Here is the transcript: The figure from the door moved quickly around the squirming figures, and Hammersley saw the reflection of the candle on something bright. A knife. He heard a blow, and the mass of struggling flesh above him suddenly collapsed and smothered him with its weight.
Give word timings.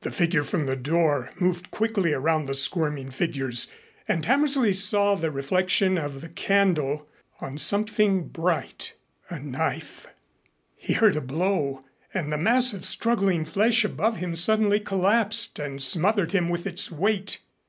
The 0.00 0.10
figure 0.10 0.42
from 0.42 0.66
the 0.66 0.74
door 0.74 1.30
moved 1.38 1.70
quickly 1.70 2.12
around 2.12 2.46
the 2.46 2.56
squirming 2.56 3.12
figures, 3.12 3.72
and 4.08 4.24
Hammersley 4.24 4.72
saw 4.72 5.14
the 5.14 5.30
reflection 5.30 5.96
of 5.96 6.22
the 6.22 6.28
candle 6.28 7.08
on 7.40 7.58
something 7.58 8.26
bright. 8.26 8.94
A 9.30 9.38
knife. 9.38 10.08
He 10.74 10.94
heard 10.94 11.14
a 11.14 11.20
blow, 11.20 11.84
and 12.12 12.32
the 12.32 12.36
mass 12.36 12.72
of 12.72 12.84
struggling 12.84 13.44
flesh 13.44 13.84
above 13.84 14.16
him 14.16 14.34
suddenly 14.34 14.80
collapsed 14.80 15.60
and 15.60 15.80
smothered 15.80 16.32
him 16.32 16.48
with 16.48 16.66
its 16.66 16.90
weight. 16.90 17.38